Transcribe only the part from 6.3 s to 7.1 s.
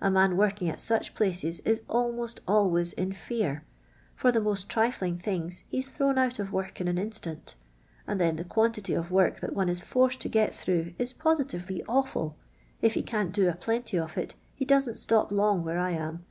of wotk in an